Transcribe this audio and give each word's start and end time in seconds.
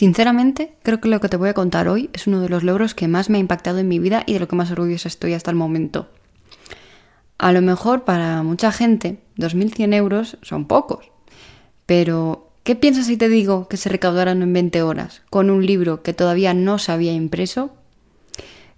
Sinceramente, 0.00 0.72
creo 0.82 0.98
que 0.98 1.10
lo 1.10 1.20
que 1.20 1.28
te 1.28 1.36
voy 1.36 1.50
a 1.50 1.52
contar 1.52 1.86
hoy 1.86 2.08
es 2.14 2.26
uno 2.26 2.40
de 2.40 2.48
los 2.48 2.62
logros 2.62 2.94
que 2.94 3.06
más 3.06 3.28
me 3.28 3.36
ha 3.36 3.40
impactado 3.42 3.80
en 3.80 3.88
mi 3.88 3.98
vida 3.98 4.22
y 4.24 4.32
de 4.32 4.40
lo 4.40 4.48
que 4.48 4.56
más 4.56 4.70
orgullosa 4.70 5.08
estoy 5.08 5.34
hasta 5.34 5.50
el 5.50 5.58
momento. 5.58 6.08
A 7.36 7.52
lo 7.52 7.60
mejor 7.60 8.04
para 8.04 8.42
mucha 8.42 8.72
gente 8.72 9.18
2.100 9.36 9.92
euros 9.92 10.38
son 10.40 10.64
pocos, 10.64 11.10
pero 11.84 12.48
¿qué 12.62 12.76
piensas 12.76 13.08
si 13.08 13.18
te 13.18 13.28
digo 13.28 13.68
que 13.68 13.76
se 13.76 13.90
recaudaron 13.90 14.40
en 14.40 14.54
20 14.54 14.80
horas 14.80 15.20
con 15.28 15.50
un 15.50 15.66
libro 15.66 16.02
que 16.02 16.14
todavía 16.14 16.54
no 16.54 16.78
se 16.78 16.92
había 16.92 17.12
impreso 17.12 17.74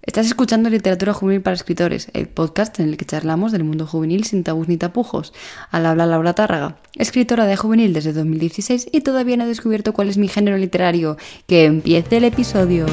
Estás 0.05 0.25
escuchando 0.25 0.69
Literatura 0.69 1.13
Juvenil 1.13 1.41
para 1.41 1.53
Escritores, 1.53 2.09
el 2.11 2.27
podcast 2.27 2.77
en 2.81 2.89
el 2.89 2.97
que 2.97 3.05
charlamos 3.05 3.53
del 3.53 3.63
mundo 3.63 3.87
juvenil 3.87 4.25
sin 4.25 4.43
tabús 4.43 4.67
ni 4.67 4.75
tapujos. 4.75 5.31
Al 5.71 5.85
habla 5.85 6.05
Laura 6.05 6.33
Tárraga, 6.33 6.75
escritora 6.97 7.45
de 7.45 7.55
juvenil 7.55 7.93
desde 7.93 8.11
2016 8.11 8.89
y 8.91 8.99
todavía 8.99 9.37
no 9.37 9.45
he 9.45 9.47
descubierto 9.47 9.93
cuál 9.93 10.09
es 10.09 10.17
mi 10.17 10.27
género 10.27 10.57
literario. 10.57 11.15
¡Que 11.47 11.63
empiece 11.63 12.17
el 12.17 12.25
episodio! 12.25 12.85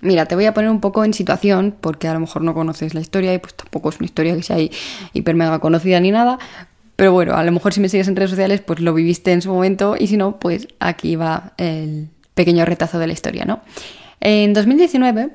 Mira, 0.00 0.26
te 0.26 0.34
voy 0.34 0.46
a 0.46 0.54
poner 0.54 0.70
un 0.70 0.80
poco 0.80 1.04
en 1.04 1.14
situación, 1.14 1.76
porque 1.80 2.08
a 2.08 2.14
lo 2.14 2.18
mejor 2.18 2.42
no 2.42 2.54
conoces 2.54 2.92
la 2.92 3.00
historia 3.00 3.32
y 3.32 3.38
pues 3.38 3.54
tampoco 3.54 3.90
es 3.90 4.00
una 4.00 4.06
historia 4.06 4.34
que 4.34 4.42
sea 4.42 4.56
hiper 5.12 5.34
mega 5.36 5.60
conocida 5.60 6.00
ni 6.00 6.10
nada, 6.10 6.40
pero 6.96 7.12
bueno, 7.12 7.34
a 7.34 7.44
lo 7.44 7.52
mejor 7.52 7.74
si 7.74 7.80
me 7.80 7.88
sigues 7.88 8.08
en 8.08 8.16
redes 8.16 8.30
sociales, 8.30 8.62
pues 8.62 8.80
lo 8.80 8.94
viviste 8.94 9.32
en 9.32 9.42
su 9.42 9.50
momento 9.50 9.96
y 9.98 10.06
si 10.06 10.16
no, 10.16 10.38
pues 10.40 10.66
aquí 10.80 11.14
va 11.14 11.52
el 11.58 12.08
pequeño 12.34 12.64
retazo 12.64 12.98
de 12.98 13.06
la 13.06 13.12
historia, 13.12 13.44
¿no? 13.44 13.60
En 14.20 14.54
2019, 14.54 15.30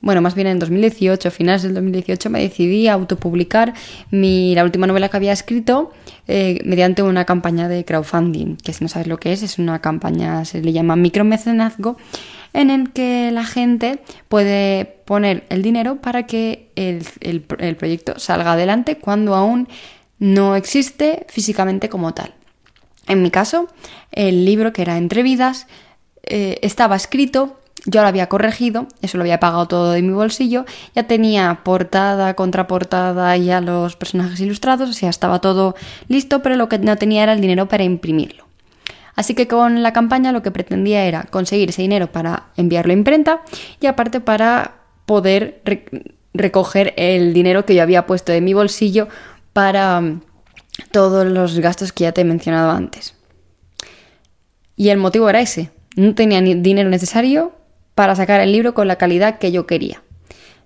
bueno, 0.00 0.20
más 0.20 0.34
bien 0.34 0.48
en 0.48 0.58
2018, 0.58 1.30
finales 1.30 1.62
del 1.62 1.74
2018, 1.74 2.28
me 2.30 2.40
decidí 2.40 2.88
a 2.88 2.92
autopublicar 2.94 3.74
mi, 4.10 4.54
la 4.54 4.64
última 4.64 4.86
novela 4.86 5.08
que 5.08 5.16
había 5.16 5.32
escrito 5.32 5.92
eh, 6.26 6.58
mediante 6.64 7.02
una 7.02 7.24
campaña 7.24 7.68
de 7.68 7.84
crowdfunding, 7.84 8.56
que 8.56 8.72
si 8.72 8.84
no 8.84 8.88
sabes 8.88 9.06
lo 9.06 9.18
que 9.18 9.32
es, 9.32 9.42
es 9.42 9.58
una 9.58 9.80
campaña, 9.80 10.44
se 10.44 10.62
le 10.62 10.72
llama 10.72 10.96
micromecenazgo, 10.96 11.96
en 12.52 12.70
el 12.70 12.92
que 12.92 13.30
la 13.32 13.44
gente 13.44 14.00
puede 14.28 14.84
poner 14.84 15.44
el 15.48 15.62
dinero 15.62 15.96
para 16.02 16.26
que 16.26 16.70
el, 16.76 17.06
el 17.20 17.76
proyecto 17.76 18.18
salga 18.18 18.52
adelante 18.52 18.98
cuando 18.98 19.34
aún 19.34 19.68
no 20.18 20.56
existe 20.56 21.26
físicamente 21.28 21.88
como 21.88 22.14
tal. 22.14 22.34
En 23.06 23.22
mi 23.22 23.30
caso, 23.30 23.68
el 24.12 24.44
libro 24.44 24.72
que 24.72 24.82
era 24.82 24.96
Entre 24.96 25.22
Vidas 25.22 25.66
eh, 26.22 26.58
estaba 26.62 26.96
escrito, 26.96 27.60
yo 27.86 28.00
lo 28.00 28.08
había 28.08 28.28
corregido, 28.28 28.86
eso 29.02 29.18
lo 29.18 29.24
había 29.24 29.40
pagado 29.40 29.68
todo 29.68 29.92
de 29.92 30.00
mi 30.00 30.12
bolsillo, 30.12 30.64
ya 30.94 31.06
tenía 31.06 31.60
portada, 31.64 32.34
contraportada 32.34 33.36
y 33.36 33.50
a 33.50 33.60
los 33.60 33.96
personajes 33.96 34.40
ilustrados, 34.40 34.88
o 34.88 34.92
sea, 34.94 35.10
estaba 35.10 35.40
todo 35.40 35.74
listo, 36.08 36.42
pero 36.42 36.56
lo 36.56 36.68
que 36.68 36.78
no 36.78 36.96
tenía 36.96 37.24
era 37.24 37.34
el 37.34 37.42
dinero 37.42 37.68
para 37.68 37.84
imprimirlo. 37.84 38.44
Así 39.16 39.34
que 39.34 39.46
con 39.46 39.82
la 39.82 39.92
campaña 39.92 40.32
lo 40.32 40.42
que 40.42 40.50
pretendía 40.50 41.04
era 41.04 41.24
conseguir 41.24 41.68
ese 41.68 41.82
dinero 41.82 42.10
para 42.10 42.46
enviarlo 42.56 42.92
a 42.92 42.96
imprenta 42.96 43.42
y 43.80 43.86
aparte 43.86 44.20
para 44.20 44.76
poder 45.06 45.62
recoger 46.32 46.94
el 46.96 47.32
dinero 47.32 47.64
que 47.64 47.74
yo 47.74 47.82
había 47.82 48.06
puesto 48.06 48.32
de 48.32 48.40
mi 48.40 48.54
bolsillo 48.54 49.08
para 49.54 50.02
mm, 50.02 50.20
todos 50.90 51.24
los 51.24 51.58
gastos 51.60 51.92
que 51.92 52.04
ya 52.04 52.12
te 52.12 52.20
he 52.20 52.24
mencionado 52.24 52.72
antes. 52.72 53.14
Y 54.76 54.90
el 54.90 54.98
motivo 54.98 55.30
era 55.30 55.40
ese. 55.40 55.70
No 55.96 56.14
tenía 56.14 56.42
ni 56.42 56.54
dinero 56.54 56.90
necesario 56.90 57.52
para 57.94 58.14
sacar 58.16 58.42
el 58.42 58.52
libro 58.52 58.74
con 58.74 58.88
la 58.88 58.96
calidad 58.96 59.38
que 59.38 59.52
yo 59.52 59.66
quería. 59.66 60.02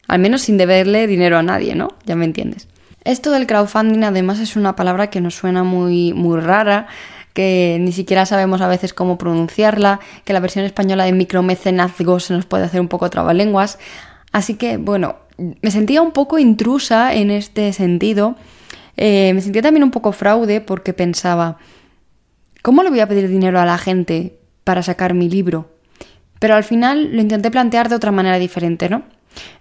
Al 0.08 0.18
menos 0.18 0.42
sin 0.42 0.56
deberle 0.56 1.06
dinero 1.06 1.36
a 1.38 1.42
nadie, 1.42 1.74
¿no? 1.74 1.90
Ya 2.06 2.16
me 2.16 2.24
entiendes. 2.24 2.66
Esto 3.04 3.30
del 3.30 3.46
crowdfunding 3.46 4.04
además 4.04 4.40
es 4.40 4.56
una 4.56 4.74
palabra 4.74 5.10
que 5.10 5.20
nos 5.20 5.34
suena 5.34 5.62
muy, 5.62 6.14
muy 6.14 6.40
rara, 6.40 6.86
que 7.34 7.76
ni 7.80 7.92
siquiera 7.92 8.24
sabemos 8.24 8.62
a 8.62 8.68
veces 8.68 8.94
cómo 8.94 9.18
pronunciarla, 9.18 10.00
que 10.24 10.32
la 10.32 10.40
versión 10.40 10.64
española 10.64 11.04
de 11.04 11.12
micromecenazgo 11.12 12.20
se 12.20 12.32
nos 12.32 12.46
puede 12.46 12.64
hacer 12.64 12.80
un 12.80 12.88
poco 12.88 13.10
trabalenguas. 13.10 13.78
Así 14.32 14.54
que, 14.54 14.78
bueno, 14.78 15.16
me 15.36 15.70
sentía 15.70 16.00
un 16.00 16.12
poco 16.12 16.38
intrusa 16.38 17.14
en 17.14 17.30
este 17.30 17.72
sentido 17.74 18.36
eh, 18.98 19.32
me 19.32 19.40
sentía 19.40 19.62
también 19.62 19.84
un 19.84 19.92
poco 19.92 20.10
fraude 20.10 20.60
porque 20.60 20.92
pensaba, 20.92 21.56
¿cómo 22.62 22.82
le 22.82 22.90
voy 22.90 22.98
a 22.98 23.06
pedir 23.06 23.28
dinero 23.28 23.60
a 23.60 23.64
la 23.64 23.78
gente 23.78 24.40
para 24.64 24.82
sacar 24.82 25.14
mi 25.14 25.30
libro? 25.30 25.70
Pero 26.40 26.56
al 26.56 26.64
final 26.64 27.14
lo 27.14 27.20
intenté 27.20 27.50
plantear 27.50 27.88
de 27.88 27.94
otra 27.94 28.10
manera 28.10 28.40
diferente, 28.40 28.88
¿no? 28.88 29.04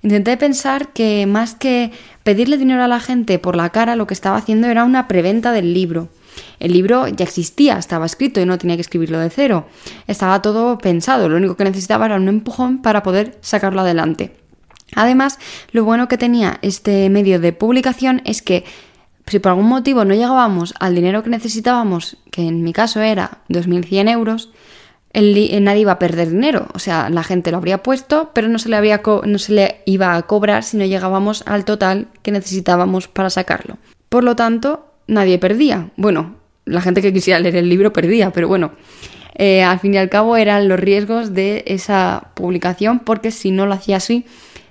Intenté 0.02 0.38
pensar 0.38 0.90
que 0.90 1.28
más 1.28 1.54
que 1.54 1.92
pedirle 2.24 2.58
dinero 2.58 2.84
a 2.84 2.88
la 2.88 3.00
gente 3.00 3.38
por 3.38 3.56
la 3.56 3.70
cara, 3.70 3.96
lo 3.96 4.08
que 4.08 4.16
estaba 4.16 4.38
haciendo 4.38 4.68
era 4.68 4.84
una 4.84 5.08
preventa 5.08 5.52
del 5.52 5.72
libro. 5.72 6.10
El 6.60 6.74
libro 6.74 7.08
ya 7.08 7.24
existía, 7.24 7.78
estaba 7.78 8.08
escrito 8.08 8.42
y 8.42 8.46
no 8.46 8.58
tenía 8.58 8.76
que 8.76 8.82
escribirlo 8.82 9.20
de 9.20 9.30
cero. 9.30 9.68
Estaba 10.08 10.42
todo 10.42 10.80
pensado, 10.80 11.30
lo 11.30 11.38
único 11.38 11.56
que 11.56 11.64
necesitaba 11.64 12.08
era 12.08 12.16
un 12.16 12.28
empujón 12.28 12.82
para 12.82 13.04
poder 13.04 13.38
sacarlo 13.42 13.82
adelante. 13.82 14.36
Además, 14.96 15.38
lo 15.72 15.84
bueno 15.84 16.08
que 16.08 16.18
tenía 16.18 16.58
este 16.62 17.10
medio 17.10 17.40
de 17.40 17.54
publicación 17.54 18.22
es 18.26 18.42
que 18.42 18.64
si 19.28 19.40
por 19.40 19.52
algún 19.52 19.68
motivo 19.68 20.06
no 20.06 20.14
llegábamos 20.14 20.74
al 20.80 20.96
dinero 20.96 21.24
que 21.24 21.30
necesitábamos, 21.30 22.18
que 22.32 22.48
en 22.48 22.64
mi 22.64 22.74
caso 22.74 23.02
era 23.02 23.40
2.100 23.50 24.10
euros, 24.12 24.50
el, 25.14 25.64
nadie 25.64 25.82
iba 25.82 25.94
a 25.94 26.00
perder 26.00 26.30
dinero. 26.30 26.68
O 26.74 26.80
sea, 26.80 27.10
la 27.10 27.24
gente 27.24 27.52
lo 27.52 27.58
habría 27.58 27.84
puesto, 27.84 28.32
pero 28.34 28.48
no 28.48 28.60
se, 28.60 28.70
le 28.70 28.76
habría 28.76 29.02
no 29.26 29.40
se 29.40 29.54
le 29.54 29.82
iba 29.86 30.16
a 30.16 30.22
cobrar 30.24 30.64
si 30.64 30.78
no 30.78 30.86
llegábamos 30.86 31.44
al 31.46 31.66
total 31.66 32.08
que 32.22 32.32
necesitábamos 32.32 33.08
para 33.08 33.30
sacarlo. 33.30 33.78
Por 34.10 34.24
lo 34.24 34.36
tanto, 34.36 34.94
nadie 35.08 35.40
perdía. 35.40 35.90
Bueno, 35.98 36.36
la 36.66 36.82
gente 36.82 37.02
que 37.02 37.14
quisiera 37.14 37.40
leer 37.40 37.56
el 37.56 37.70
libro 37.70 37.94
perdía, 37.94 38.32
pero 38.32 38.48
bueno, 38.48 38.72
eh, 39.36 39.64
al 39.64 39.80
fin 39.80 39.94
y 39.94 39.98
al 39.98 40.10
cabo 40.10 40.38
eran 40.38 40.68
los 40.68 40.80
riesgos 40.80 41.34
de 41.34 41.64
esa 41.68 42.32
publicación, 42.34 43.00
porque 43.00 43.32
si 43.32 43.52
no 43.52 43.66
lo 43.66 43.74
hacía 43.74 43.98
así, 43.98 44.26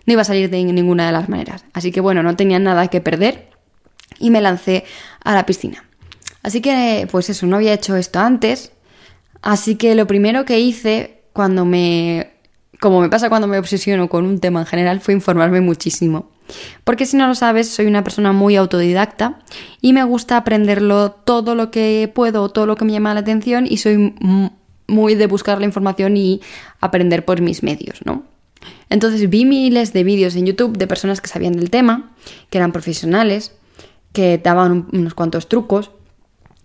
no 0.06 0.12
iba 0.12 0.22
a 0.22 0.26
salir 0.26 0.48
de 0.48 0.62
ninguna 0.62 1.06
de 1.06 1.12
las 1.12 1.28
maneras. 1.28 1.64
Así 1.72 1.90
que 1.90 2.00
bueno, 2.00 2.22
no 2.22 2.36
tenía 2.36 2.58
nada 2.58 2.88
que 2.88 3.00
perder 3.00 3.45
y 4.18 4.30
me 4.30 4.40
lancé 4.40 4.84
a 5.22 5.34
la 5.34 5.46
piscina. 5.46 5.84
Así 6.42 6.60
que, 6.60 7.08
pues 7.10 7.28
eso, 7.30 7.46
no 7.46 7.56
había 7.56 7.72
hecho 7.72 7.96
esto 7.96 8.20
antes. 8.20 8.72
Así 9.42 9.76
que 9.76 9.94
lo 9.94 10.06
primero 10.06 10.44
que 10.44 10.60
hice 10.60 11.22
cuando 11.32 11.64
me... 11.64 12.32
Como 12.78 13.00
me 13.00 13.08
pasa 13.08 13.30
cuando 13.30 13.48
me 13.48 13.58
obsesiono 13.58 14.08
con 14.08 14.26
un 14.26 14.38
tema 14.38 14.60
en 14.60 14.66
general, 14.66 15.00
fue 15.00 15.14
informarme 15.14 15.62
muchísimo. 15.62 16.30
Porque 16.84 17.06
si 17.06 17.16
no 17.16 17.26
lo 17.26 17.34
sabes, 17.34 17.68
soy 17.68 17.86
una 17.86 18.04
persona 18.04 18.32
muy 18.32 18.56
autodidacta 18.56 19.40
y 19.80 19.92
me 19.92 20.04
gusta 20.04 20.36
aprenderlo 20.36 21.10
todo 21.10 21.54
lo 21.54 21.70
que 21.70 22.10
puedo, 22.14 22.48
todo 22.50 22.66
lo 22.66 22.76
que 22.76 22.84
me 22.84 22.92
llama 22.92 23.14
la 23.14 23.20
atención 23.20 23.66
y 23.68 23.78
soy 23.78 24.14
muy 24.86 25.14
de 25.14 25.26
buscar 25.26 25.58
la 25.58 25.64
información 25.64 26.16
y 26.16 26.40
aprender 26.80 27.24
por 27.24 27.40
mis 27.40 27.62
medios, 27.62 28.00
¿no? 28.04 28.24
Entonces 28.88 29.28
vi 29.28 29.44
miles 29.44 29.92
de 29.92 30.04
vídeos 30.04 30.36
en 30.36 30.46
YouTube 30.46 30.76
de 30.76 30.86
personas 30.86 31.20
que 31.20 31.28
sabían 31.28 31.54
del 31.54 31.70
tema, 31.70 32.14
que 32.50 32.58
eran 32.58 32.72
profesionales, 32.72 33.52
que 34.16 34.38
daban 34.38 34.88
unos 34.94 35.12
cuantos 35.12 35.46
trucos 35.46 35.90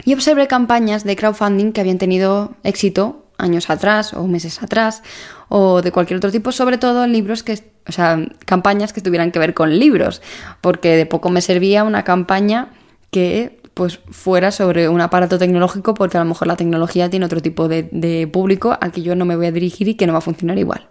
y 0.05 0.13
observé 0.13 0.47
campañas 0.47 1.03
de 1.03 1.17
crowdfunding 1.17 1.73
que 1.73 1.81
habían 1.81 1.97
tenido 1.97 2.55
éxito 2.63 3.25
años 3.37 3.69
atrás 3.69 4.13
o 4.13 4.25
meses 4.25 4.63
atrás 4.63 5.03
o 5.49 5.81
de 5.81 5.91
cualquier 5.91 6.15
otro 6.15 6.31
tipo, 6.31 6.53
sobre 6.53 6.77
todo 6.77 7.05
libros 7.07 7.43
que, 7.43 7.59
o 7.89 7.91
sea, 7.91 8.25
campañas 8.45 8.93
que 8.93 9.01
tuvieran 9.01 9.33
que 9.33 9.39
ver 9.39 9.53
con 9.53 9.77
libros, 9.77 10.21
porque 10.61 10.95
de 10.95 11.05
poco 11.05 11.29
me 11.29 11.41
servía 11.41 11.83
una 11.83 12.05
campaña 12.05 12.69
que 13.09 13.59
pues 13.73 13.99
fuera 14.09 14.51
sobre 14.51 14.87
un 14.87 15.01
aparato 15.01 15.37
tecnológico 15.37 15.93
porque 15.93 16.15
a 16.15 16.21
lo 16.21 16.27
mejor 16.27 16.47
la 16.47 16.55
tecnología 16.55 17.09
tiene 17.09 17.25
otro 17.25 17.41
tipo 17.41 17.67
de 17.67 18.29
público 18.31 18.77
al 18.79 18.93
que 18.93 19.01
yo 19.01 19.13
no 19.17 19.25
me 19.25 19.35
voy 19.35 19.47
a 19.47 19.51
dirigir 19.51 19.89
y 19.89 19.95
que 19.95 20.07
no 20.07 20.13
va 20.13 20.19
a 20.19 20.21
funcionar 20.21 20.57
igual. 20.57 20.87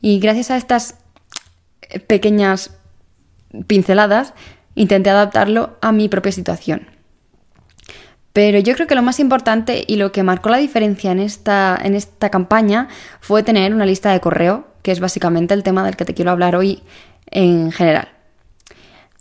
Y 0.00 0.20
gracias 0.20 0.52
a 0.52 0.56
estas 0.56 0.98
pequeñas 2.06 2.70
pinceladas 3.66 4.32
intenté 4.74 5.10
adaptarlo 5.10 5.76
a 5.80 5.92
mi 5.92 6.08
propia 6.08 6.32
situación. 6.32 6.88
Pero 8.32 8.58
yo 8.58 8.74
creo 8.74 8.86
que 8.86 8.94
lo 8.94 9.02
más 9.02 9.20
importante 9.20 9.84
y 9.86 9.96
lo 9.96 10.10
que 10.10 10.22
marcó 10.22 10.48
la 10.48 10.56
diferencia 10.56 11.12
en 11.12 11.20
esta, 11.20 11.78
en 11.82 11.94
esta 11.94 12.30
campaña 12.30 12.88
fue 13.20 13.42
tener 13.42 13.74
una 13.74 13.84
lista 13.84 14.12
de 14.12 14.20
correo, 14.20 14.66
que 14.82 14.90
es 14.90 15.00
básicamente 15.00 15.52
el 15.52 15.62
tema 15.62 15.84
del 15.84 15.96
que 15.96 16.04
te 16.04 16.14
quiero 16.14 16.30
hablar 16.30 16.56
hoy 16.56 16.82
en 17.30 17.72
general. 17.72 18.08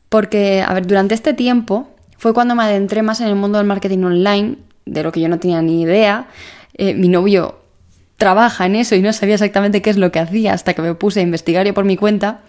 Porque, 0.08 0.64
a 0.66 0.74
ver, 0.74 0.88
durante 0.88 1.14
este 1.14 1.34
tiempo 1.34 1.90
fue 2.18 2.34
cuando 2.34 2.56
me 2.56 2.64
adentré 2.64 3.02
más 3.02 3.20
en 3.20 3.28
el 3.28 3.36
mundo 3.36 3.58
del 3.58 3.68
marketing 3.68 4.04
online, 4.04 4.58
de 4.86 5.04
lo 5.04 5.12
que 5.12 5.20
yo 5.20 5.28
no 5.28 5.40
tenía 5.40 5.62
ni 5.62 5.82
idea. 5.82 6.28
Eh, 6.74 6.94
mi 6.94 7.10
novio 7.10 7.60
trabaja 8.18 8.66
en 8.66 8.76
eso 8.76 8.96
y 8.96 9.02
no 9.02 9.12
sabía 9.14 9.36
exactamente 9.36 9.82
qué 9.82 9.90
es 9.90 9.98
lo 9.98 10.12
que 10.12 10.20
hacía 10.20 10.54
hasta 10.54 10.74
que 10.74 10.82
me 10.82 10.96
puse 10.96 11.20
a 11.20 11.24
investigar 11.24 11.66
yo 11.66 11.74
por 11.74 11.84
mi 11.84 11.98
cuenta. 11.98 12.42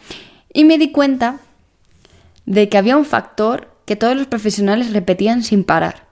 Y 0.52 0.64
me 0.64 0.78
di 0.78 0.93
cuenta 0.93 1.38
de 2.47 2.69
que 2.69 2.79
había 2.79 2.97
un 2.97 3.05
factor 3.05 3.69
que 3.85 3.97
todos 3.97 4.17
los 4.17 4.27
profesionales 4.27 4.93
repetían 4.93 5.43
sin 5.43 5.65
parar. 5.65 6.06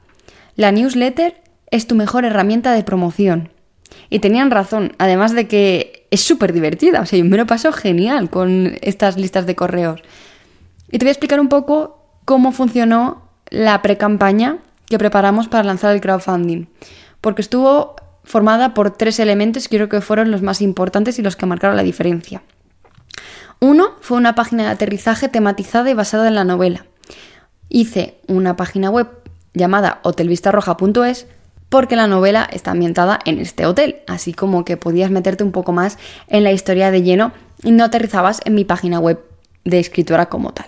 La 0.56 0.72
newsletter 0.72 1.40
es 1.70 1.86
tu 1.86 1.94
mejor 1.94 2.24
herramienta 2.24 2.72
de 2.72 2.82
promoción. 2.82 3.50
Y 4.08 4.18
tenían 4.18 4.50
razón, 4.50 4.92
además 4.98 5.34
de 5.34 5.48
que 5.48 6.06
es 6.10 6.20
súper 6.20 6.52
divertida, 6.52 7.00
o 7.00 7.06
sea, 7.06 7.18
yo 7.18 7.24
me 7.24 7.36
lo 7.36 7.46
paso 7.46 7.72
genial 7.72 8.30
con 8.30 8.76
estas 8.82 9.16
listas 9.16 9.46
de 9.46 9.54
correos. 9.56 10.00
Y 10.90 10.98
te 10.98 11.04
voy 11.04 11.10
a 11.10 11.12
explicar 11.12 11.40
un 11.40 11.48
poco 11.48 12.04
cómo 12.24 12.52
funcionó 12.52 13.28
la 13.48 13.82
pre-campaña 13.82 14.58
que 14.86 14.98
preparamos 14.98 15.48
para 15.48 15.64
lanzar 15.64 15.94
el 15.94 16.00
crowdfunding, 16.00 16.66
porque 17.20 17.42
estuvo 17.42 17.96
formada 18.24 18.74
por 18.74 18.90
tres 18.90 19.18
elementos 19.18 19.68
que 19.68 19.76
creo 19.76 19.88
que 19.88 20.00
fueron 20.00 20.30
los 20.30 20.42
más 20.42 20.60
importantes 20.60 21.18
y 21.18 21.22
los 21.22 21.36
que 21.36 21.46
marcaron 21.46 21.76
la 21.76 21.82
diferencia. 21.82 22.42
Uno 23.60 23.90
fue 24.00 24.16
una 24.16 24.34
página 24.34 24.64
de 24.64 24.70
aterrizaje 24.70 25.28
tematizada 25.28 25.90
y 25.90 25.94
basada 25.94 26.28
en 26.28 26.34
la 26.34 26.44
novela. 26.44 26.86
Hice 27.68 28.18
una 28.26 28.56
página 28.56 28.88
web 28.90 29.08
llamada 29.52 30.00
hotelvistarroja.es 30.02 31.26
porque 31.68 31.94
la 31.94 32.06
novela 32.06 32.48
está 32.50 32.72
ambientada 32.72 33.18
en 33.24 33.38
este 33.38 33.66
hotel, 33.66 34.00
así 34.08 34.32
como 34.32 34.64
que 34.64 34.76
podías 34.76 35.10
meterte 35.10 35.44
un 35.44 35.52
poco 35.52 35.72
más 35.72 35.98
en 36.28 36.42
la 36.42 36.52
historia 36.52 36.90
de 36.90 37.02
lleno 37.02 37.32
y 37.62 37.70
no 37.70 37.84
aterrizabas 37.84 38.40
en 38.44 38.54
mi 38.54 38.64
página 38.64 38.98
web 38.98 39.20
de 39.64 39.78
escritora 39.78 40.26
como 40.30 40.52
tal. 40.52 40.66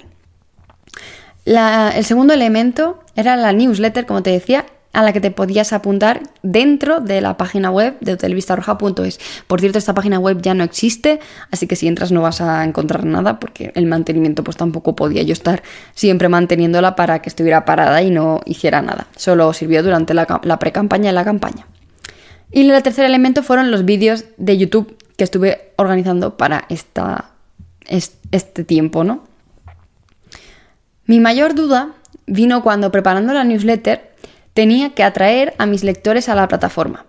el 1.44 2.04
segundo 2.04 2.34
elemento 2.34 3.02
era 3.16 3.36
la 3.36 3.52
newsletter, 3.52 4.06
como 4.06 4.22
te 4.22 4.30
decía, 4.30 4.66
a 4.92 5.02
la 5.02 5.12
que 5.12 5.20
te 5.20 5.30
podías 5.30 5.72
apuntar 5.72 6.22
dentro 6.42 7.00
de 7.00 7.20
la 7.20 7.36
página 7.36 7.70
web 7.70 7.96
de 8.00 8.12
hotelvistarroja.es. 8.12 9.18
Por 9.46 9.60
cierto, 9.60 9.78
esta 9.78 9.94
página 9.94 10.18
web 10.18 10.40
ya 10.42 10.54
no 10.54 10.64
existe, 10.64 11.20
así 11.50 11.66
que 11.66 11.76
si 11.76 11.88
entras 11.88 12.12
no 12.12 12.22
vas 12.22 12.40
a 12.40 12.64
encontrar 12.64 13.04
nada 13.04 13.40
porque 13.40 13.72
el 13.74 13.86
mantenimiento 13.86 14.44
pues 14.44 14.56
tampoco 14.56 14.94
podía 14.94 15.22
yo 15.22 15.32
estar 15.32 15.62
siempre 15.94 16.28
manteniéndola 16.28 16.94
para 16.94 17.22
que 17.22 17.28
estuviera 17.28 17.64
parada 17.64 18.02
y 18.02 18.10
no 18.10 18.40
hiciera 18.44 18.82
nada. 18.82 19.06
Solo 19.16 19.52
sirvió 19.52 19.82
durante 19.82 20.14
la, 20.14 20.26
pre-campaña 20.58 21.10
y 21.10 21.14
la 21.14 21.24
campaña. 21.24 21.66
Y 22.50 22.68
el 22.68 22.82
tercer 22.82 23.06
elemento 23.06 23.42
fueron 23.42 23.70
los 23.70 23.86
vídeos 23.86 24.26
de 24.36 24.58
YouTube 24.58 24.98
que 25.16 25.24
estuve 25.24 25.72
organizando 25.76 26.36
para 26.36 26.66
esta, 26.68 27.30
este 27.86 28.64
tiempo, 28.64 29.04
¿no? 29.04 29.24
Mi 31.06 31.18
mayor 31.18 31.54
duda 31.54 31.94
vino 32.26 32.62
cuando 32.62 32.92
preparando 32.92 33.32
la 33.32 33.44
newsletter 33.44 34.12
tenía 34.54 34.94
que 34.94 35.02
atraer 35.02 35.54
a 35.58 35.66
mis 35.66 35.84
lectores 35.84 36.28
a 36.28 36.34
la 36.34 36.49
plataforma. 36.49 37.06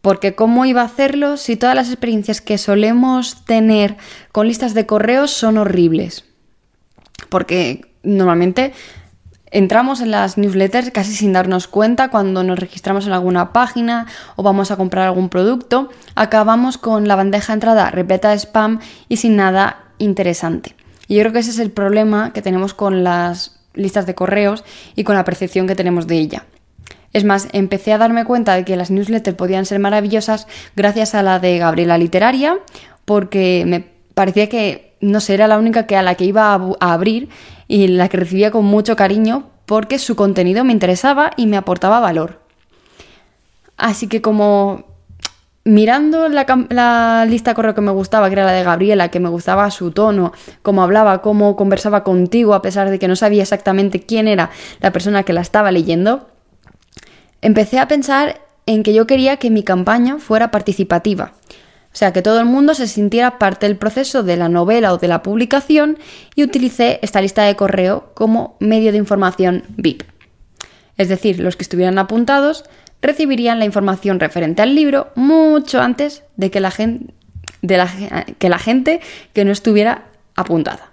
Porque 0.00 0.34
¿cómo 0.34 0.64
iba 0.64 0.82
a 0.82 0.86
hacerlo 0.86 1.36
si 1.36 1.56
todas 1.56 1.76
las 1.76 1.88
experiencias 1.88 2.40
que 2.40 2.58
solemos 2.58 3.44
tener 3.44 3.96
con 4.32 4.48
listas 4.48 4.74
de 4.74 4.84
correos 4.84 5.30
son 5.30 5.58
horribles? 5.58 6.24
Porque 7.28 7.92
normalmente 8.02 8.72
entramos 9.52 10.00
en 10.00 10.10
las 10.10 10.38
newsletters 10.38 10.90
casi 10.90 11.12
sin 11.14 11.32
darnos 11.32 11.68
cuenta 11.68 12.08
cuando 12.08 12.42
nos 12.42 12.58
registramos 12.58 13.06
en 13.06 13.12
alguna 13.12 13.52
página 13.52 14.06
o 14.34 14.42
vamos 14.42 14.72
a 14.72 14.76
comprar 14.76 15.06
algún 15.06 15.28
producto, 15.28 15.90
acabamos 16.16 16.78
con 16.78 17.06
la 17.06 17.14
bandeja 17.14 17.52
de 17.52 17.58
entrada 17.58 17.90
repleta 17.90 18.30
de 18.30 18.38
spam 18.38 18.80
y 19.08 19.18
sin 19.18 19.36
nada 19.36 19.84
interesante. 19.98 20.74
Y 21.06 21.16
yo 21.16 21.20
creo 21.22 21.32
que 21.32 21.38
ese 21.40 21.50
es 21.50 21.58
el 21.60 21.70
problema 21.70 22.32
que 22.32 22.42
tenemos 22.42 22.74
con 22.74 23.04
las 23.04 23.61
listas 23.74 24.06
de 24.06 24.14
correos 24.14 24.64
y 24.96 25.04
con 25.04 25.14
la 25.14 25.24
percepción 25.24 25.66
que 25.66 25.74
tenemos 25.74 26.06
de 26.06 26.18
ella. 26.18 26.46
Es 27.12 27.24
más, 27.24 27.48
empecé 27.52 27.92
a 27.92 27.98
darme 27.98 28.24
cuenta 28.24 28.54
de 28.54 28.64
que 28.64 28.76
las 28.76 28.90
newsletters 28.90 29.36
podían 29.36 29.66
ser 29.66 29.78
maravillosas 29.78 30.46
gracias 30.76 31.14
a 31.14 31.22
la 31.22 31.38
de 31.38 31.58
Gabriela 31.58 31.98
Literaria, 31.98 32.58
porque 33.04 33.64
me 33.66 33.84
parecía 34.14 34.48
que, 34.48 34.94
no 35.00 35.20
sé, 35.20 35.34
era 35.34 35.46
la 35.46 35.58
única 35.58 35.86
que 35.86 35.96
a 35.96 36.02
la 36.02 36.14
que 36.14 36.24
iba 36.24 36.54
a, 36.54 36.92
abrir 36.92 37.28
y 37.68 37.86
la 37.88 38.08
que 38.08 38.16
recibía 38.16 38.50
con 38.50 38.64
mucho 38.64 38.96
cariño 38.96 39.50
porque 39.66 39.98
su 39.98 40.16
contenido 40.16 40.64
me 40.64 40.72
interesaba 40.72 41.30
y 41.36 41.46
me 41.46 41.56
aportaba 41.56 42.00
valor. 42.00 42.40
Así 43.76 44.06
que 44.06 44.22
como 44.22 44.84
mirando 45.64 46.28
la, 46.28 47.24
lista 47.28 47.50
de 47.50 47.54
correo 47.54 47.74
que 47.74 47.80
me 47.80 47.92
gustaba, 47.92 48.28
que 48.28 48.34
era 48.34 48.44
la 48.44 48.52
de 48.52 48.64
Gabriela, 48.64 49.10
que 49.10 49.20
me 49.20 49.28
gustaba 49.28 49.70
su 49.70 49.92
tono, 49.92 50.32
cómo 50.62 50.82
hablaba, 50.82 51.22
cómo 51.22 51.56
conversaba 51.56 52.02
contigo, 52.04 52.54
a 52.54 52.62
pesar 52.62 52.90
de 52.90 52.98
que 52.98 53.08
no 53.08 53.16
sabía 53.16 53.42
exactamente 53.42 54.00
quién 54.00 54.28
era 54.28 54.50
la 54.80 54.92
persona 54.92 55.22
que 55.22 55.32
la 55.32 55.40
estaba 55.40 55.70
leyendo, 55.70 56.28
empecé 57.40 57.78
a 57.78 57.88
pensar 57.88 58.40
en 58.66 58.82
que 58.82 58.94
yo 58.94 59.06
quería 59.06 59.36
que 59.36 59.50
mi 59.50 59.62
campaña 59.62 60.18
fuera 60.18 60.50
participativa. 60.50 61.32
O 61.92 61.94
sea, 61.96 62.12
que 62.12 62.22
todo 62.22 62.40
el 62.40 62.46
mundo 62.46 62.74
se 62.74 62.88
sintiera 62.88 63.38
parte 63.38 63.66
del 63.66 63.76
proceso 63.76 64.22
de 64.22 64.38
la 64.38 64.48
novela 64.48 64.94
o 64.94 64.98
de 64.98 65.08
la 65.08 65.22
publicación 65.22 65.98
y 66.34 66.42
utilicé 66.42 66.98
esta 67.02 67.20
lista 67.20 67.42
de 67.42 67.54
correo 67.54 68.12
como 68.14 68.56
medio 68.60 68.92
de 68.92 68.98
información 68.98 69.64
VIP. 69.76 70.04
Es 70.96 71.08
decir, 71.08 71.38
los 71.40 71.56
que 71.56 71.64
estuvieran 71.64 71.98
apuntados 71.98 72.64
recibirían 73.02 73.58
la 73.58 73.64
información 73.64 74.20
referente 74.20 74.62
al 74.62 74.74
libro 74.74 75.08
mucho 75.16 75.82
antes 75.82 76.22
de 76.36 76.50
que 76.50 76.60
la 76.60 76.70
gente, 76.70 77.12
que, 77.60 79.00
que 79.32 79.44
no 79.44 79.52
estuviera 79.52 80.06
apuntada. 80.36 80.92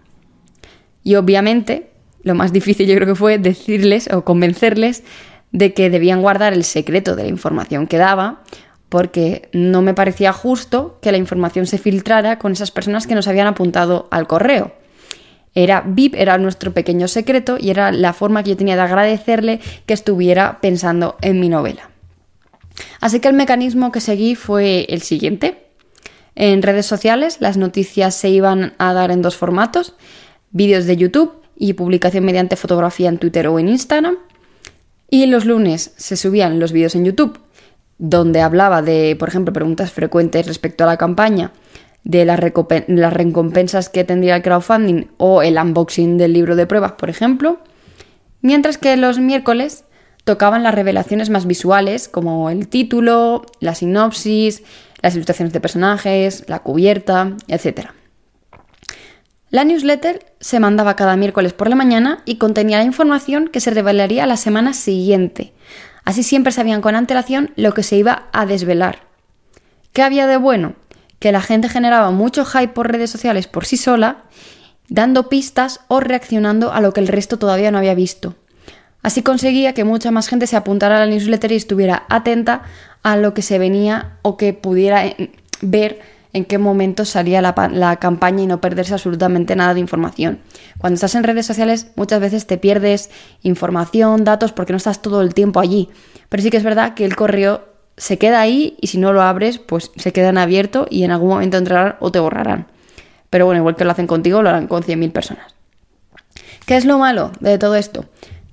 Y 1.04 1.16
obviamente, 1.16 1.92
lo 2.24 2.36
más 2.36 2.52
difícil 2.52 2.88
yo 2.88 2.96
creo 2.96 3.08
que 3.08 3.16
fue 3.16 3.38
decirles 3.38 4.10
o 4.12 4.26
convencerles 4.26 5.04
de 5.52 5.74
que 5.74 5.90
debían 5.90 6.22
guardar 6.22 6.54
el 6.54 6.64
secreto 6.64 7.16
de 7.16 7.24
la 7.24 7.30
información 7.30 7.88
que 7.88 7.98
daba, 7.98 8.42
porque 8.90 9.50
no 9.54 9.82
me 9.82 9.94
parecía 9.94 10.34
justo 10.34 11.00
que 11.02 11.12
la 11.12 11.18
información 11.18 11.68
se 11.68 11.78
filtrara 11.78 12.40
con 12.40 12.52
esas 12.52 12.72
personas 12.72 13.08
que 13.08 13.16
nos 13.16 13.28
habían 13.28 13.48
apuntado 13.48 14.08
al 14.12 14.28
correo. 14.28 14.74
Era 15.56 15.84
VIP, 15.86 16.16
era 16.16 16.38
nuestro 16.38 16.74
pequeño 16.74 17.08
secreto 17.08 17.58
y 17.60 17.70
era 17.70 17.92
la 17.92 18.14
forma 18.14 18.44
que 18.44 18.52
yo 18.52 18.58
tenía 18.58 18.76
de 18.76 18.82
agradecerle 18.82 19.60
que 19.86 19.94
estuviera 19.94 20.60
pensando 20.62 21.18
en 21.22 21.40
mi 21.40 21.50
novela. 21.50 21.90
Así 23.00 23.20
que 23.20 23.28
el 23.28 23.34
mecanismo 23.34 23.92
que 23.92 24.02
seguí 24.02 24.36
fue 24.36 24.86
el 24.90 25.02
siguiente. 25.02 25.68
En 26.36 26.62
redes 26.62 26.86
sociales 26.86 27.38
las 27.40 27.58
noticias 27.58 28.16
se 28.16 28.30
iban 28.30 28.74
a 28.78 28.94
dar 28.94 29.12
en 29.12 29.22
dos 29.22 29.36
formatos, 29.36 29.96
vídeos 30.52 30.86
de 30.86 30.98
YouTube 30.98 31.34
y 31.58 31.74
publicación 31.74 32.24
mediante 32.24 32.56
fotografía 32.56 33.10
en 33.10 33.18
Twitter 33.18 33.48
o 33.48 33.60
en 33.60 33.70
Instagram. 33.70 34.18
Y 35.10 35.26
los 35.26 35.46
lunes 35.46 35.94
se 35.98 36.16
subían 36.16 36.60
los 36.60 36.72
vídeos 36.72 36.96
en 36.96 37.06
YouTube, 37.06 37.40
donde 37.98 38.42
hablaba 38.42 38.82
de, 38.82 39.16
por 39.20 39.30
ejemplo, 39.30 39.54
preguntas 39.54 39.92
frecuentes 39.92 40.48
respecto 40.48 40.84
a 40.84 40.88
la 40.88 40.98
campaña, 40.98 41.52
de 42.04 42.25
las, 42.25 42.40
recompensas 42.40 43.90
que 43.90 44.04
tendría 44.04 44.38
el 44.38 44.42
crowdfunding 44.42 45.08
o 45.18 45.42
el 45.42 45.58
unboxing 45.58 46.18
del 46.18 46.34
libro 46.34 46.56
de 46.56 46.66
pruebas, 46.66 46.94
por 46.94 47.10
ejemplo. 47.10 47.60
Mientras 48.42 48.78
que 48.78 48.96
los 48.96 49.20
miércoles 49.20 49.84
tocaban 50.30 50.62
las 50.62 50.76
revelaciones 50.76 51.31
más 51.31 51.48
visuales, 51.48 52.08
como 52.08 52.52
el 52.52 52.68
título, 52.68 53.48
la 53.60 53.74
sinopsis, 53.74 54.62
las 55.02 55.16
ilustraciones 55.16 55.54
de 55.54 55.60
personajes, 55.60 56.44
la 56.46 56.60
cubierta, 56.60 57.36
etc. 57.48 57.88
La 59.50 59.64
newsletter 59.64 60.31
se 60.40 60.60
mandaba 60.60 60.96
cada 60.96 61.16
miércoles 61.16 61.54
por 61.54 61.68
la 61.68 61.76
mañana 61.76 62.22
y 62.26 62.36
contenía 62.36 62.78
la 62.78 62.84
información 62.84 63.48
que 63.48 63.60
se 63.60 63.72
revelaría 63.72 64.28
la 64.28 64.38
semana 64.38 64.74
siguiente. 64.74 65.52
Así 66.06 66.22
siempre 66.22 66.52
sabían 66.52 66.82
con 66.82 66.94
antelación 66.96 67.51
lo 67.56 67.74
que 67.74 67.82
se 67.82 67.96
iba 67.96 68.27
a 68.32 68.46
desvelar. 68.46 69.00
¿Qué 69.94 70.03
había 70.03 70.27
de 70.27 70.38
bueno? 70.38 70.75
Que 71.18 71.32
la 71.32 71.42
gente 71.42 71.70
generaba 71.70 72.12
mucho 72.12 72.46
hype 72.46 72.68
por 72.68 72.92
redes 72.92 73.10
sociales 73.10 73.48
por 73.48 73.65
sí 73.65 73.77
sola, 73.77 74.25
dando 74.89 75.27
pistas 75.27 75.80
o 75.88 76.00
reaccionando 76.00 76.72
a 76.72 76.82
lo 76.82 76.94
que 76.94 77.01
el 77.01 77.08
resto 77.08 77.39
todavía 77.39 77.72
no 77.72 77.80
había 77.80 77.96
visto. 77.96 78.36
Así 79.01 79.22
conseguía 79.22 79.74
que 79.74 79.84
mucha 79.84 80.12
más 80.12 80.27
gente 80.27 80.48
se 80.48 80.58
apuntara 80.58 80.98
a 80.98 81.00
la 81.00 81.06
newsletter 81.06 81.51
y 81.51 81.56
estuviera 81.56 82.03
atenta 82.10 82.63
a 83.03 83.15
lo 83.15 83.34
que 83.34 83.41
se 83.41 83.60
venía 83.60 84.18
o 84.22 84.36
que 84.36 84.53
pudiera 84.53 85.06
eh, 85.06 85.32
ver 85.62 86.01
en 86.34 86.46
qué 86.46 86.58
momento 86.58 87.06
salía 87.06 87.41
la, 87.41 87.96
campaña 87.96 88.44
y 88.44 88.48
no 88.48 88.62
perderse 88.62 88.94
absolutamente 88.94 89.56
nada 89.56 89.74
de 89.74 89.79
información. 89.79 90.39
Cuando 90.77 90.96
estás 90.96 91.15
en 91.15 91.24
redes 91.24 91.46
sociales 91.46 91.88
muchas 91.96 92.20
veces 92.20 92.46
te 92.46 92.58
pierdes 92.58 93.10
información, 93.41 94.24
datos, 94.24 94.51
porque 94.51 94.74
no 94.74 94.77
estás 94.77 95.01
todo 95.01 95.22
el 95.22 95.34
tiempo 95.34 95.60
allí. 95.60 95.89
Pero 96.27 96.44
sí 96.44 96.51
que 96.51 96.58
es 96.58 96.63
verdad 96.63 96.94
que 96.94 97.06
el 97.06 97.15
correo 97.15 97.63
se 97.98 98.18
queda 98.18 98.41
ahí 98.41 98.77
y 98.79 98.88
si 98.88 98.98
no 98.98 99.12
lo 99.12 99.22
abres, 99.22 99.58
pues 99.60 99.91
se 99.96 100.13
queda 100.13 100.29
en 100.29 100.38
abierto 100.38 100.86
y 100.89 101.03
en 101.03 101.12
algún 101.12 101.29
momento 101.29 101.58
entrarán 101.58 101.96
o 102.00 102.12
te 102.12 102.20
borrarán. 102.20 102.68
Pero 103.29 103.46
bueno, 103.46 103.60
igual 103.60 103.75
que 103.75 103.86
lo 103.86 103.91
hacen 103.91 104.08
contigo, 104.08 104.41
lo 104.41 104.50
harán 104.50 104.68
con 104.68 104.84
100.000 104.84 105.12
personas. 105.12 105.53
¿Qué 106.65 106.77
es 106.77 106.86
lo 106.86 107.00
malo 107.00 107.32
de 107.39 107.58
todo 107.58 107.75
esto? 107.75 108.06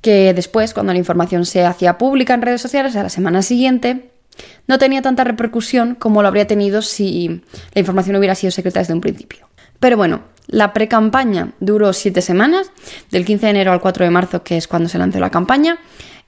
Que 0.07 0.33
después, 0.35 0.73
cuando 0.73 0.93
la 0.93 1.01
información 1.01 1.45
se 1.45 1.65
hacía 1.65 1.99
pública 1.99 2.33
en 2.33 2.41
redes 2.41 2.61
sociales, 2.61 2.95
a 2.95 3.03
la 3.03 3.09
semana 3.09 3.43
siguiente, 3.43 4.13
no 4.69 4.79
tenía 4.79 5.03
tanta 5.03 5.25
repercusión 5.25 5.97
como 5.97 6.23
lo 6.23 6.29
habría 6.29 6.47
tenido 6.47 6.81
si 6.81 7.43
la 7.75 7.81
información 7.81 8.15
hubiera 8.15 8.37
sido 8.37 8.53
secreta 8.53 8.79
desde 8.79 8.95
un 8.95 9.01
principio. 9.01 9.49
Pero 9.81 9.97
bueno, 9.97 10.21
la 10.47 10.73
pre-campaña 10.73 11.55
duró 11.59 11.93
siete 11.93 12.23
semanas, 12.23 12.71
del 13.11 13.25
15 13.25 13.47
de 13.47 13.51
enero 13.51 13.73
al 13.73 13.81
4 13.81 14.05
de 14.05 14.11
marzo, 14.13 14.45
que 14.45 14.57
es 14.57 14.69
cuando 14.69 14.89
se 14.89 14.97
lanzó 14.97 15.19
la 15.19 15.31
campaña, 15.31 15.79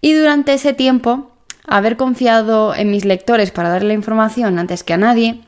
y 0.01 0.13
durante 0.13 0.55
ese 0.55 0.73
tiempo, 0.73 1.31
haber 1.65 1.97
confiado 1.97 2.75
en 2.75 2.91
mis 2.91 3.05
lectores 3.05 3.53
para 3.53 3.69
darle 3.69 3.89
la 3.89 3.95
información 3.95 4.59
antes 4.59 4.83
que 4.83 4.95
a 4.95 4.99
nadie, 4.99 5.43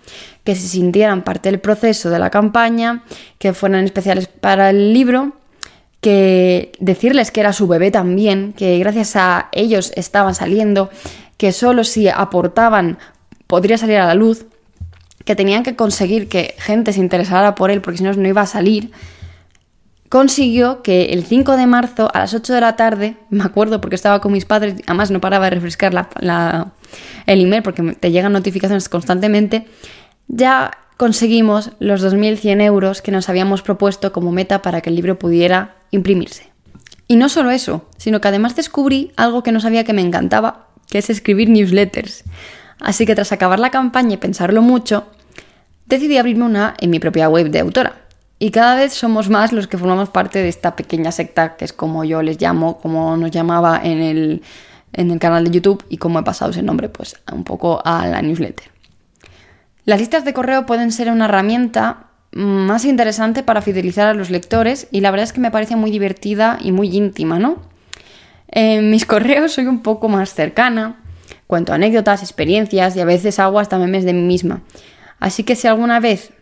que 0.44 0.54
se 0.54 0.68
sintieran 0.68 1.24
parte 1.24 1.50
del 1.50 1.58
proceso 1.58 2.10
de 2.10 2.20
la 2.20 2.30
campaña, 2.30 3.02
que 3.38 3.54
fueran 3.54 3.86
especiales 3.86 4.28
para 4.28 4.70
el 4.70 4.92
libro, 4.92 5.32
que 6.00 6.72
decirles 6.80 7.30
que 7.30 7.40
era 7.40 7.52
su 7.52 7.68
bebé 7.68 7.90
también, 7.90 8.54
que 8.56 8.78
gracias 8.78 9.16
a 9.16 9.48
ellos 9.52 9.92
estaban 9.96 10.34
saliendo, 10.34 10.90
que 11.36 11.52
solo 11.52 11.84
si 11.84 12.08
aportaban 12.08 12.98
podría 13.46 13.78
salir 13.78 13.96
a 13.96 14.06
la 14.06 14.14
luz, 14.14 14.46
que 15.24 15.36
tenían 15.36 15.62
que 15.62 15.76
conseguir 15.76 16.28
que 16.28 16.54
gente 16.58 16.92
se 16.92 17.00
interesara 17.00 17.54
por 17.54 17.70
él 17.70 17.82
porque 17.82 17.98
si 17.98 18.04
no 18.04 18.12
no 18.12 18.28
iba 18.28 18.40
a 18.42 18.46
salir, 18.46 18.92
consiguió 20.08 20.82
que 20.82 21.06
el 21.06 21.24
5 21.24 21.56
de 21.56 21.66
marzo 21.66 22.10
a 22.14 22.20
las 22.20 22.34
8 22.34 22.54
de 22.54 22.60
la 22.60 22.76
tarde, 22.76 23.16
me 23.30 23.44
acuerdo 23.44 23.80
porque 23.80 23.96
estaba 23.96 24.20
con 24.20 24.32
mis 24.32 24.46
padres, 24.46 24.76
además 24.86 25.10
no 25.10 25.20
paraba 25.20 25.46
de 25.46 25.50
refrescar 25.50 25.92
la, 25.92 26.72
el 27.26 27.40
email 27.42 27.62
porque 27.62 27.82
te 27.94 28.10
llegan 28.10 28.32
notificaciones 28.32 28.88
constantemente, 28.88 29.66
ya 30.28 30.70
conseguimos 30.96 31.72
los 31.78 32.02
2.100 32.04 32.62
euros 32.62 33.02
que 33.02 33.10
nos 33.10 33.28
habíamos 33.28 33.62
propuesto 33.62 34.12
como 34.12 34.32
meta 34.32 34.62
para 34.62 34.80
que 34.80 34.90
el 34.90 34.96
libro 34.96 35.18
pudiera 35.18 35.79
imprimirse. 35.90 36.50
Y 37.08 37.16
no 37.16 37.28
solo 37.28 37.50
eso, 37.50 37.88
sino 37.96 38.20
que 38.20 38.28
además 38.28 38.54
descubrí 38.54 39.12
algo 39.16 39.42
que 39.42 39.52
no 39.52 39.60
sabía 39.60 39.84
que 39.84 39.92
me 39.92 40.02
encantaba, 40.02 40.68
que 40.88 40.98
es 40.98 41.10
escribir 41.10 41.48
newsletters. 41.48 42.24
Así 42.78 43.04
que 43.06 43.14
tras 43.14 43.32
acabar 43.32 43.58
la 43.58 43.70
campaña 43.70 44.14
y 44.14 44.16
pensarlo 44.16 44.62
mucho, 44.62 45.06
decidí 45.86 46.18
abrirme 46.18 46.44
una 46.44 46.74
en 46.78 46.90
mi 46.90 46.98
propia 47.00 47.28
web 47.28 47.50
de 47.50 47.60
autora. 47.60 47.96
Y 48.38 48.52
cada 48.52 48.74
vez 48.74 48.94
somos 48.94 49.28
más 49.28 49.52
los 49.52 49.66
que 49.66 49.76
formamos 49.76 50.08
parte 50.08 50.40
de 50.40 50.48
esta 50.48 50.76
pequeña 50.76 51.12
secta, 51.12 51.56
que 51.56 51.64
es 51.64 51.72
como 51.72 52.04
yo 52.04 52.22
les 52.22 52.40
llamo, 52.40 52.78
como 52.78 53.16
nos 53.16 53.30
llamaba 53.30 53.80
en 53.82 54.00
el, 54.00 54.42
en 54.92 55.10
el 55.10 55.18
canal 55.18 55.44
de 55.44 55.50
YouTube 55.50 55.84
y 55.88 55.98
cómo 55.98 56.20
he 56.20 56.22
pasado 56.22 56.52
ese 56.52 56.62
nombre, 56.62 56.88
pues 56.88 57.16
un 57.32 57.44
poco 57.44 57.82
a 57.84 58.06
la 58.06 58.22
newsletter. 58.22 58.70
Las 59.84 60.00
listas 60.00 60.24
de 60.24 60.32
correo 60.32 60.64
pueden 60.64 60.92
ser 60.92 61.10
una 61.10 61.26
herramienta 61.26 62.09
más 62.32 62.84
interesante 62.84 63.42
para 63.42 63.62
fidelizar 63.62 64.06
a 64.06 64.14
los 64.14 64.30
lectores 64.30 64.86
y 64.90 65.00
la 65.00 65.10
verdad 65.10 65.24
es 65.24 65.32
que 65.32 65.40
me 65.40 65.50
parece 65.50 65.76
muy 65.76 65.90
divertida 65.90 66.58
y 66.60 66.72
muy 66.72 66.94
íntima, 66.96 67.38
¿no? 67.38 67.62
En 68.48 68.90
mis 68.90 69.06
correos 69.06 69.52
soy 69.52 69.66
un 69.66 69.82
poco 69.82 70.08
más 70.08 70.34
cercana, 70.34 71.00
cuento 71.46 71.72
anécdotas, 71.72 72.22
experiencias 72.22 72.96
y 72.96 73.00
a 73.00 73.04
veces 73.04 73.38
hago 73.38 73.58
hasta 73.58 73.78
memes 73.78 74.04
de 74.04 74.12
mí 74.12 74.22
misma. 74.22 74.62
Así 75.18 75.44
que 75.44 75.56
si 75.56 75.66
alguna 75.66 76.00
vez 76.00 76.32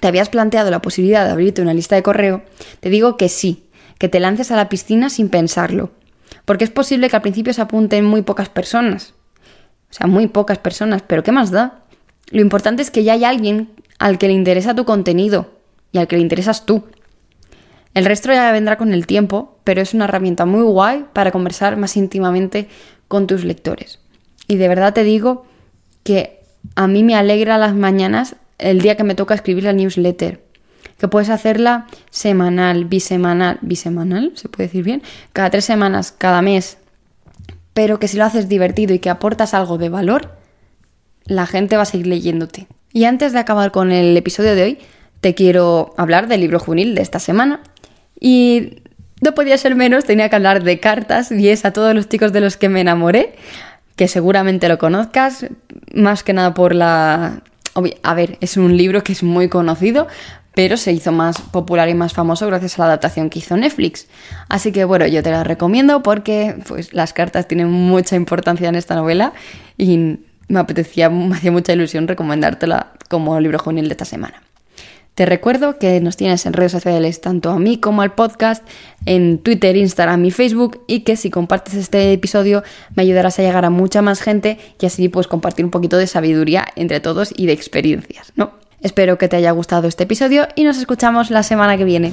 te 0.00 0.08
habías 0.08 0.28
planteado 0.28 0.70
la 0.70 0.82
posibilidad 0.82 1.24
de 1.24 1.30
abrirte 1.30 1.62
una 1.62 1.74
lista 1.74 1.94
de 1.94 2.02
correo, 2.02 2.42
te 2.80 2.90
digo 2.90 3.16
que 3.16 3.28
sí, 3.28 3.68
que 3.98 4.08
te 4.08 4.20
lances 4.20 4.50
a 4.50 4.56
la 4.56 4.68
piscina 4.68 5.08
sin 5.08 5.28
pensarlo. 5.28 5.92
Porque 6.44 6.64
es 6.64 6.70
posible 6.70 7.08
que 7.08 7.16
al 7.16 7.22
principio 7.22 7.54
se 7.54 7.62
apunten 7.62 8.04
muy 8.04 8.22
pocas 8.22 8.48
personas. 8.48 9.14
O 9.90 9.94
sea, 9.94 10.06
muy 10.06 10.26
pocas 10.26 10.58
personas, 10.58 11.02
pero 11.06 11.22
¿qué 11.22 11.32
más 11.32 11.50
da? 11.50 11.84
Lo 12.30 12.40
importante 12.40 12.82
es 12.82 12.90
que 12.90 13.04
ya 13.04 13.12
hay 13.14 13.24
alguien 13.24 13.70
al 14.04 14.18
que 14.18 14.28
le 14.28 14.34
interesa 14.34 14.74
tu 14.74 14.84
contenido 14.84 15.54
y 15.90 15.96
al 15.96 16.06
que 16.06 16.16
le 16.16 16.20
interesas 16.20 16.66
tú. 16.66 16.84
El 17.94 18.04
resto 18.04 18.30
ya 18.30 18.52
vendrá 18.52 18.76
con 18.76 18.92
el 18.92 19.06
tiempo, 19.06 19.56
pero 19.64 19.80
es 19.80 19.94
una 19.94 20.04
herramienta 20.04 20.44
muy 20.44 20.60
guay 20.60 21.06
para 21.14 21.32
conversar 21.32 21.78
más 21.78 21.96
íntimamente 21.96 22.68
con 23.08 23.26
tus 23.26 23.44
lectores. 23.44 24.00
Y 24.46 24.56
de 24.56 24.68
verdad 24.68 24.92
te 24.92 25.04
digo 25.04 25.46
que 26.02 26.42
a 26.74 26.86
mí 26.86 27.02
me 27.02 27.14
alegra 27.14 27.56
las 27.56 27.74
mañanas 27.74 28.36
el 28.58 28.82
día 28.82 28.94
que 28.98 29.04
me 29.04 29.14
toca 29.14 29.32
escribir 29.32 29.64
la 29.64 29.72
newsletter. 29.72 30.44
Que 30.98 31.08
puedes 31.08 31.30
hacerla 31.30 31.86
semanal, 32.10 32.84
bisemanal, 32.84 33.58
bisemanal, 33.62 34.32
se 34.34 34.50
puede 34.50 34.66
decir 34.66 34.84
bien, 34.84 35.02
cada 35.32 35.48
tres 35.48 35.64
semanas, 35.64 36.12
cada 36.12 36.42
mes. 36.42 36.76
Pero 37.72 37.98
que 37.98 38.08
si 38.08 38.18
lo 38.18 38.24
haces 38.24 38.50
divertido 38.50 38.92
y 38.92 38.98
que 38.98 39.08
aportas 39.08 39.54
algo 39.54 39.78
de 39.78 39.88
valor, 39.88 40.36
la 41.24 41.46
gente 41.46 41.76
va 41.76 41.84
a 41.84 41.86
seguir 41.86 42.08
leyéndote. 42.08 42.68
Y 42.94 43.04
antes 43.04 43.32
de 43.32 43.40
acabar 43.40 43.72
con 43.72 43.90
el 43.90 44.16
episodio 44.16 44.54
de 44.54 44.62
hoy, 44.62 44.78
te 45.20 45.34
quiero 45.34 45.92
hablar 45.96 46.28
del 46.28 46.40
libro 46.40 46.60
juvenil 46.60 46.94
de 46.94 47.02
esta 47.02 47.18
semana. 47.18 47.60
Y 48.20 48.78
no 49.20 49.34
podía 49.34 49.58
ser 49.58 49.74
menos, 49.74 50.04
tenía 50.04 50.28
que 50.28 50.36
hablar 50.36 50.62
de 50.62 50.78
cartas 50.78 51.32
y 51.32 51.48
es 51.48 51.64
a 51.64 51.72
todos 51.72 51.92
los 51.92 52.08
chicos 52.08 52.32
de 52.32 52.40
los 52.40 52.56
que 52.56 52.68
me 52.68 52.80
enamoré, 52.80 53.34
que 53.96 54.06
seguramente 54.06 54.68
lo 54.68 54.78
conozcas, 54.78 55.46
más 55.92 56.22
que 56.22 56.32
nada 56.32 56.54
por 56.54 56.72
la 56.74 57.42
a 58.04 58.14
ver, 58.14 58.38
es 58.40 58.56
un 58.56 58.76
libro 58.76 59.02
que 59.02 59.12
es 59.12 59.24
muy 59.24 59.48
conocido, 59.48 60.06
pero 60.54 60.76
se 60.76 60.92
hizo 60.92 61.10
más 61.10 61.40
popular 61.40 61.88
y 61.88 61.94
más 61.94 62.12
famoso 62.12 62.46
gracias 62.46 62.78
a 62.78 62.82
la 62.82 62.86
adaptación 62.86 63.28
que 63.28 63.40
hizo 63.40 63.56
Netflix. 63.56 64.06
Así 64.48 64.70
que 64.70 64.84
bueno, 64.84 65.08
yo 65.08 65.20
te 65.24 65.32
la 65.32 65.42
recomiendo 65.42 66.04
porque 66.04 66.54
pues, 66.68 66.94
las 66.94 67.12
cartas 67.12 67.48
tienen 67.48 67.68
mucha 67.70 68.14
importancia 68.14 68.68
en 68.68 68.76
esta 68.76 68.94
novela 68.94 69.32
y 69.76 70.20
me 70.48 70.60
apetecía, 70.60 71.10
me 71.10 71.34
hacía 71.36 71.52
mucha 71.52 71.72
ilusión 71.72 72.08
recomendártela 72.08 72.92
como 73.08 73.38
libro 73.40 73.58
juvenil 73.58 73.88
de 73.88 73.92
esta 73.92 74.04
semana. 74.04 74.42
Te 75.14 75.26
recuerdo 75.26 75.78
que 75.78 76.00
nos 76.00 76.16
tienes 76.16 76.44
en 76.44 76.54
redes 76.54 76.72
sociales 76.72 77.20
tanto 77.20 77.50
a 77.50 77.58
mí 77.60 77.78
como 77.78 78.02
al 78.02 78.14
podcast, 78.14 78.66
en 79.06 79.38
Twitter, 79.38 79.76
Instagram 79.76 80.24
y 80.24 80.32
Facebook 80.32 80.82
y 80.88 81.00
que 81.00 81.16
si 81.16 81.30
compartes 81.30 81.74
este 81.74 82.12
episodio 82.12 82.64
me 82.96 83.04
ayudarás 83.04 83.38
a 83.38 83.42
llegar 83.42 83.64
a 83.64 83.70
mucha 83.70 84.02
más 84.02 84.20
gente 84.20 84.58
y 84.80 84.86
así 84.86 85.08
pues 85.08 85.28
compartir 85.28 85.64
un 85.64 85.70
poquito 85.70 85.98
de 85.98 86.08
sabiduría 86.08 86.66
entre 86.74 86.98
todos 86.98 87.32
y 87.36 87.46
de 87.46 87.52
experiencias, 87.52 88.32
¿no? 88.34 88.54
Espero 88.80 89.16
que 89.16 89.28
te 89.28 89.36
haya 89.36 89.52
gustado 89.52 89.86
este 89.86 90.02
episodio 90.02 90.48
y 90.56 90.64
nos 90.64 90.78
escuchamos 90.78 91.30
la 91.30 91.44
semana 91.44 91.78
que 91.78 91.84
viene. 91.84 92.12